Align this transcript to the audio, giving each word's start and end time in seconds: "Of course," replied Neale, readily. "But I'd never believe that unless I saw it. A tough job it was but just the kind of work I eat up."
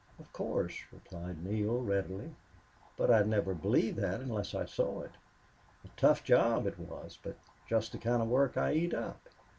"Of 0.17 0.33
course," 0.33 0.81
replied 0.91 1.43
Neale, 1.45 1.79
readily. 1.79 2.33
"But 2.97 3.11
I'd 3.11 3.27
never 3.27 3.53
believe 3.53 3.97
that 3.97 4.19
unless 4.19 4.55
I 4.55 4.65
saw 4.65 5.01
it. 5.01 5.11
A 5.85 5.89
tough 5.89 6.23
job 6.23 6.65
it 6.65 6.79
was 6.79 7.19
but 7.21 7.35
just 7.69 7.91
the 7.91 7.99
kind 7.99 8.19
of 8.23 8.27
work 8.27 8.57
I 8.57 8.73
eat 8.73 8.95
up." 8.95 9.19